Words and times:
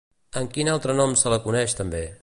Amb 0.41 0.55
quin 0.55 0.71
altre 0.75 0.95
nom 1.01 1.15
se 1.25 1.35
la 1.35 1.41
coneix 1.47 1.81
també? 1.83 2.05